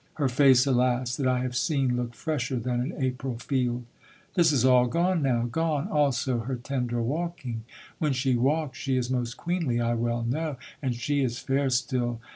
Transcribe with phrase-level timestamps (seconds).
[0.15, 1.15] Her face, alas!
[1.17, 3.83] that I have seen Look fresher than an April field,
[4.33, 7.65] This is all gone now; gone also Her tender walking;
[7.99, 12.19] when she walks She is most queenly I well know, And she is fair still.